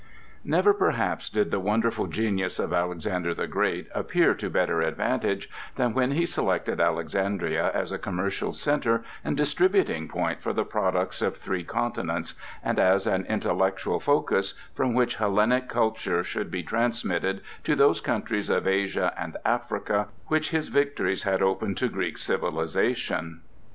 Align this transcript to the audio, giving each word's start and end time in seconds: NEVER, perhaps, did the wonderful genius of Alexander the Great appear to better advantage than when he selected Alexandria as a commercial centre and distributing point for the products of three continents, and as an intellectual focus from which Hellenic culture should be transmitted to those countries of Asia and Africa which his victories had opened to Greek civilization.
NEVER, 0.43 0.73
perhaps, 0.73 1.29
did 1.29 1.51
the 1.51 1.59
wonderful 1.59 2.07
genius 2.07 2.57
of 2.57 2.73
Alexander 2.73 3.35
the 3.35 3.45
Great 3.45 3.87
appear 3.93 4.33
to 4.33 4.49
better 4.49 4.81
advantage 4.81 5.47
than 5.75 5.93
when 5.93 6.13
he 6.13 6.25
selected 6.25 6.81
Alexandria 6.81 7.69
as 7.75 7.91
a 7.91 7.99
commercial 7.99 8.51
centre 8.51 9.03
and 9.23 9.37
distributing 9.37 10.07
point 10.07 10.41
for 10.41 10.53
the 10.53 10.65
products 10.65 11.21
of 11.21 11.37
three 11.37 11.63
continents, 11.63 12.33
and 12.63 12.79
as 12.79 13.05
an 13.05 13.27
intellectual 13.27 13.99
focus 13.99 14.55
from 14.73 14.95
which 14.95 15.17
Hellenic 15.17 15.69
culture 15.69 16.23
should 16.23 16.49
be 16.49 16.63
transmitted 16.63 17.41
to 17.63 17.75
those 17.75 18.01
countries 18.01 18.49
of 18.49 18.65
Asia 18.65 19.13
and 19.15 19.37
Africa 19.45 20.07
which 20.29 20.49
his 20.49 20.69
victories 20.69 21.21
had 21.21 21.43
opened 21.43 21.77
to 21.77 21.87
Greek 21.89 22.17
civilization. 22.17 23.41